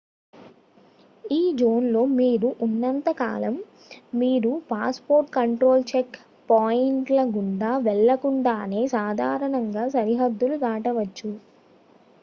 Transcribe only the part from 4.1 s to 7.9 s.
మీరు passport control checkpoint ల గుండా